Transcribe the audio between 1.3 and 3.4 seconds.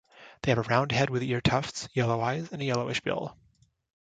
tufts, yellow eyes and a yellowish bill.